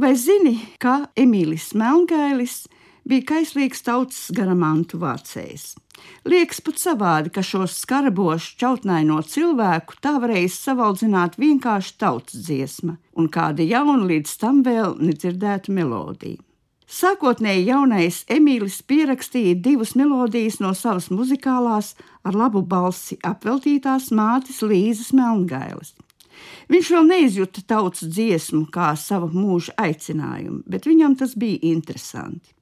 [0.00, 2.62] Vai zini, ka Emīlis Melngailis
[3.04, 5.74] bija kaislīgs tautas garamantu vācējs?
[6.24, 13.28] Liekas pat savādi, ka šo skarbošu, čautnaino cilvēku tā varēja savaldzināt vienkārši tautas dziesma un
[13.28, 16.40] kāda jauna līdz tam vēl nedzirdēta melodija.
[16.88, 21.92] Sākotnēji jaunais Emīlis pierakstīja divas melodijas no savas muzikālās,
[22.24, 25.92] ar labu balsi apveltītās mātes Līzes Melngailes.
[26.70, 32.54] Viņš vēl neizjuta tautas dziesmu kā sava mūža aicinājumu, bet viņam tas bija interesanti.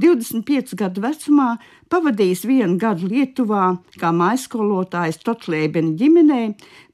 [0.00, 1.54] 25 gadu vecumā
[1.92, 6.42] pavadījis vienu gadu Lietuvā, kā maiskolotājs Totlēbena ģimenē,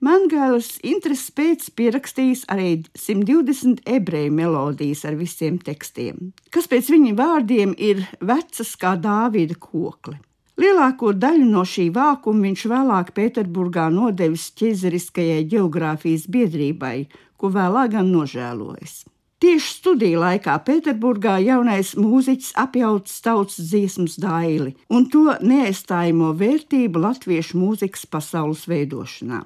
[0.05, 7.77] Mangailas intereses pēc pierakstījis arī 120 ebreju melodijas ar visiem tekstiem, kas pēc viņa vārdiem
[7.77, 10.19] ir vecas kā Dāvida kokli.
[10.61, 17.07] Lielāko daļu no šī vākuma viņš vēlāk Pēterburgā nodevis ķezeriskajai geogrāfijas biedrībai,
[17.41, 18.99] ko vēlāk gan nožēlojas.
[19.41, 27.57] Tieši studiju laikā Pēterburgā jaunais mūziķis apjauts tautas dziesmas daili un to neaizstājamo vērtību latviešu
[27.63, 29.41] mūzikas pasaules veidošanā.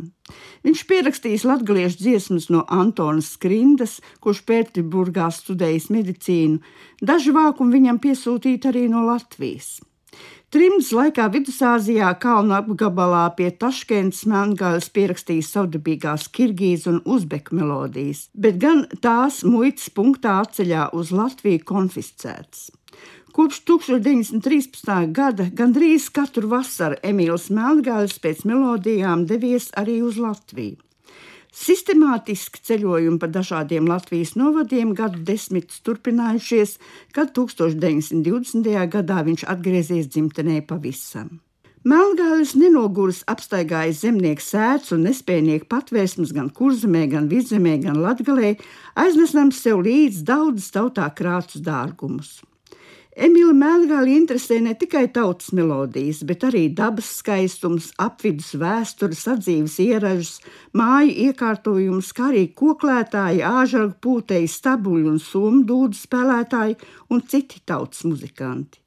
[0.67, 6.63] Viņš pierakstījis latviešu dziesmas no Antonas Skrindas, kurš Pēterburgā studējis medicīnu,
[6.99, 9.77] daži vākumi viņam piesūtīti arī no Latvijas.
[10.55, 18.61] Trims laikā Vidusāzijā kalnu apgabalā pie Taškentas Melngāles pierakstīja savdabīgās kirgīzu un uzbeku melodijas, bet
[18.63, 22.69] gan tās muitas punktā atceļā uz Latviju konfiscētas.
[23.35, 24.95] Kopš 1913.
[25.19, 30.84] gada gandrīz katru vasaru Emīls Melngāls pēc melodijām devies arī uz Latviju.
[31.55, 36.79] Sistemātiski ceļojumi pa dažādiem Latvijas novadiem gadu desmitus turpinājušies,
[37.15, 38.67] kad 1920.
[38.91, 41.37] gadā viņš atgriezies dzimtenē pavisam.
[41.85, 48.55] Melngālis nenoguris apstaigājis zemnieku sēdz un nespējnieku patvērsmes gan kurzemē, gan vidzemē, gan latgalē,
[48.99, 52.41] aiznesams sev līdz daudzas tautā krātus dārgumus.
[53.15, 60.41] Emīļa Melngāla interesē ne tikai tautas melodijas, bet arī dabas skaistums, apvidus vēstures, sadzīves ieražas,
[60.75, 66.77] māju iekārtojums, kā arī koklētāji, āžagu pūtēji, stabuļu un somu dūdu spēlētāji
[67.15, 68.83] un citi tautas muzikanti.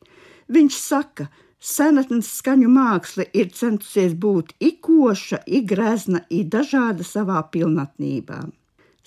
[0.51, 1.29] Viņš saka,
[1.63, 8.43] senatnes skaņu māksla ir centusies būt ikoša, igrezna, ir dažāda savā pilnatnībā.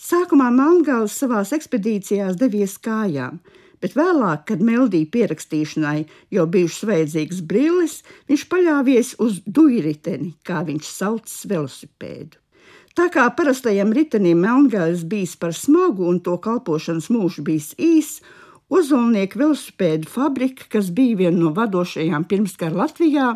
[0.01, 3.43] Sākumā Melngāls savās ekspedīcijās devies kājām
[3.81, 6.05] bet vēlāk, kad meldiju pierakstīšanai
[6.35, 7.97] jau bijušas vajadzīgas brilles,
[8.31, 12.37] viņš paļāvies uz duiriteni, kā viņš sauc velosipēdu.
[12.99, 18.21] Tā kā parastajam ritenim melngājas bijis par smagu un to kalpošanas mūžs bijis īss,
[18.71, 23.33] Ozolnieka velosipēdu fabrika, kas bija viena no vadošajām pirmskara Latvijā,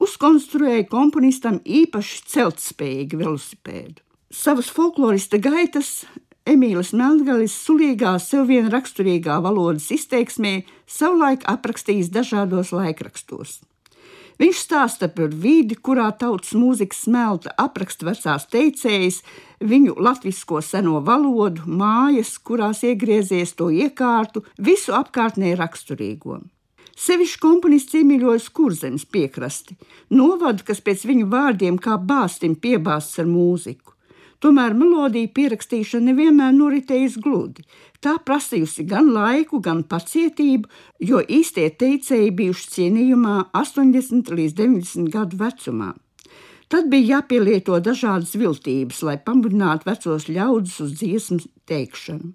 [0.00, 4.00] uzkonstruēja komponistam īpaši celtspējīgu velosipēdu.
[4.32, 6.06] Savas folklorista gaitas
[6.50, 10.54] Emīlis Melngalis sulīgā sev vien raksturīgā valodas izteiksmē
[10.90, 13.60] savulaik aprakstījis dažādos laikrakstos.
[14.40, 19.20] Viņš stāsta par vidi, kurā tautas mūzikas smelta, apraksta vecās teicējas,
[19.60, 26.40] viņu latvisko seno valodu, mājas, kurās iegriezies to iekārtu, visu apkārtnē raksturīgo.
[27.00, 29.76] Sevišķi komponists iemīļojas kurzemes piekrasti,
[30.16, 33.94] novadu, kas pēc viņu vārdiem kā bāstim piebāzts ar mūziku.
[34.40, 37.64] Tomēr melodija pierakstīšana nevienmēr noritējusi gludi.
[38.00, 40.68] Tā prasījusi gan laiku, gan pacietību,
[41.04, 45.90] jo īstie teicēji bijuši cienījumā 80 līdz 90 gadu vecumā.
[46.70, 52.30] Tad bija jāpielieto dažādas viltības, lai pamudinātu vecos ļaudis uz dziesmu teikšanu.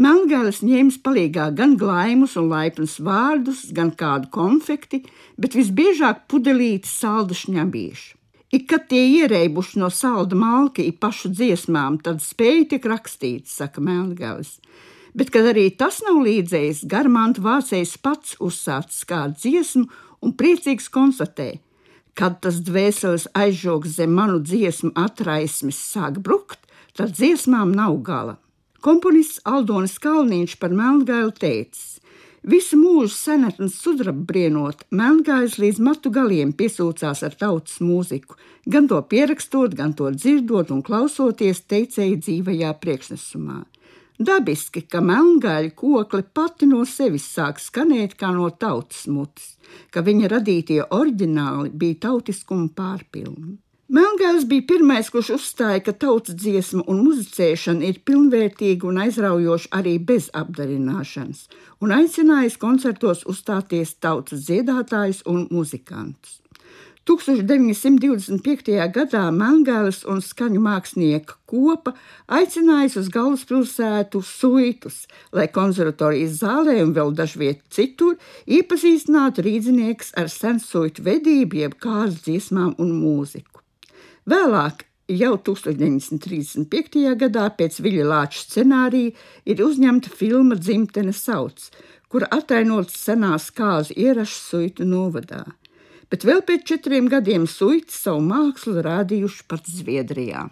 [0.00, 5.02] Melngāles ņēmis palīgā gan glaimus un laipnus vārdus, gan kādu konfekti,
[5.36, 8.19] bet visbiežāk pudelīti saldu šņabīšu.
[8.50, 13.82] Ik kad tie ierēbuši no salda malka i pašu dziesmām, tad spēja tiek rakstīts, saka
[13.84, 14.56] Melngālis.
[15.14, 19.86] Bet, kad arī tas nav līdzējis, garmantu vācējs pats uzsācis kādu dziesmu
[20.26, 21.60] un priecīgs konstatē,
[22.18, 26.58] kad tas dvēseles aizžogs zem manu dziesmu atraismes sāk brukt,
[26.98, 28.36] tad dziesmām nav gala.
[28.82, 32.00] Komponists Aldonis Kalniņš par Melngālu teicis:
[32.40, 39.00] Visu mūžu senatnes sudraba brienot, melngājs līdz matu galiem piesūcās ar tautas mūziku, gan to
[39.12, 43.60] pierakstot, gan to dzirdot un klausoties teicēji dzīvajā priekšnesumā.
[44.20, 49.56] Dabiski, ka melngāļa kokli pati no sevis sāk skanēt kā no tautas mutes,
[49.92, 53.58] ka viņa radītie oriģināli bija tautiskuma pārpilni.
[53.90, 59.96] Melngāls bija pirmais, kurš uzstāja, ka tautas dziesma un muzicēšana ir pilnvērtīga un aizraujoša arī
[60.10, 61.40] bez apdarināšanas,
[61.82, 66.36] un aicinājis koncertos uzstāties tautas dziedātājus un muzikantus.
[67.10, 68.78] 1925.
[68.94, 71.96] gadā Melngāles un skaņu mākslinieku kopa
[72.30, 75.00] aicinājusi uz galvaspilsētu suitus,
[75.34, 78.14] lai konservatorijas zālē un vēl dažviet citur
[78.46, 83.49] iepazīstinātu rīdzinieks ar sensuitu vedību, jeb kāzu dziesmām un mūziku.
[84.28, 87.00] Vēlāk Jau 1935.
[87.18, 89.14] gadā pēc Viļa Lāča scenārija
[89.50, 91.66] ir uzņemta filma Dzimtene sauc,
[92.06, 95.42] kur atainots senās kāzu ierašas suitu novadā.
[96.10, 100.46] Bet vēl pēc četriem gadiem suitas savu mākslu rādījuši pat Zviedrijā.